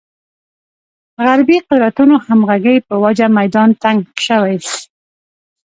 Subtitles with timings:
[1.23, 4.57] غربې قدرتونو همغږۍ په وجه میدان تنګ شوی.